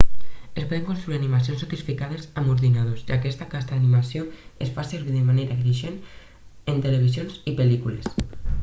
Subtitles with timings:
[0.59, 4.25] es poden construir animacions sofisticades amb ordinadors i aquesta casta d'animació
[4.69, 6.03] es fa servir de manera creixent
[6.75, 8.13] en televisió i pel·lícules